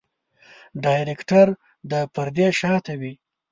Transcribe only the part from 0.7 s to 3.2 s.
ډايرکټر د پردې شاته وي.